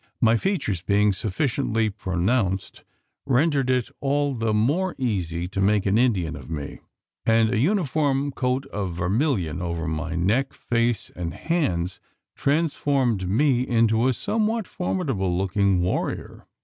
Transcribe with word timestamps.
My 0.19 0.35
features 0.35 0.81
being 0.81 1.13
sufficiently 1.13 1.91
pronounced, 1.91 2.83
rendered 3.27 3.69
it 3.69 3.87
all 3.99 4.33
the 4.33 4.51
more 4.51 4.95
easy 4.97 5.47
to 5.49 5.61
make 5.61 5.85
an 5.85 5.99
Indian 5.99 6.35
of 6.35 6.49
me; 6.49 6.79
and 7.23 7.51
a 7.51 7.59
uniform 7.59 8.31
coat 8.31 8.65
of 8.73 8.93
vermilion 8.95 9.61
over 9.61 9.87
my 9.87 10.15
neck, 10.15 10.53
face, 10.53 11.11
and 11.15 11.35
hands, 11.35 11.99
transformed 12.35 13.29
me 13.29 13.61
into 13.61 14.07
a 14.07 14.13
somewhat 14.13 14.67
formidable 14.67 15.37
looking 15.37 15.81
warrior. 15.83 16.47